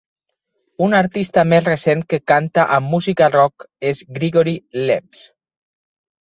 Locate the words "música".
2.95-3.29